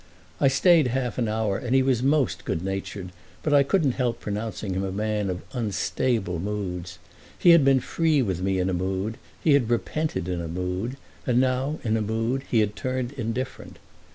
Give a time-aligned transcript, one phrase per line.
[0.39, 3.11] I stayed half an hour, and he was most good natured,
[3.43, 6.97] but I couldn't help pronouncing him a man of unstable moods.
[7.37, 10.97] He had been free with me in a mood, he had repented in a mood,
[11.27, 13.77] and now in a mood he had turned indifferent.